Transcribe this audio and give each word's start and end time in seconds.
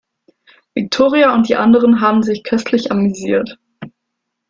Viktoria 0.73 1.31
und 1.31 1.47
die 1.47 1.55
anderen 1.55 2.01
haben 2.01 2.23
sich 2.23 2.43
köstlich 2.43 2.91
amüsiert. 2.91 3.59